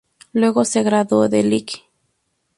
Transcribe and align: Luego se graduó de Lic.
Luego 0.33 0.65
se 0.65 0.81
graduó 0.81 1.29
de 1.29 1.43
Lic. 1.43 1.81